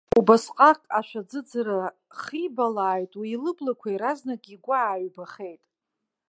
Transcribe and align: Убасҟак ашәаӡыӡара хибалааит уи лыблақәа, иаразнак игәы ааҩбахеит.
Убасҟак 0.19 0.79
ашәаӡыӡара 0.97 1.79
хибалааит 2.19 3.11
уи 3.19 3.31
лыблақәа, 3.43 3.87
иаразнак 3.91 4.43
игәы 4.53 4.73
ааҩбахеит. 4.77 5.61